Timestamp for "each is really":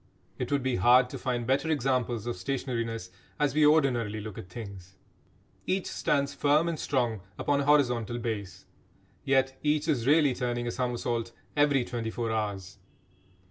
9.61-10.33